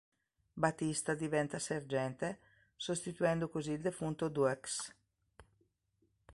[0.57, 2.39] Batista diventa sergente,
[2.75, 4.95] sostituendo così il defunto Doakes.